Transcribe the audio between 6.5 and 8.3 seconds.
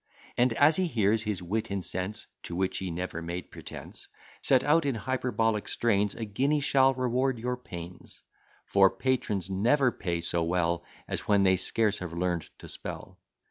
shall reward your pains;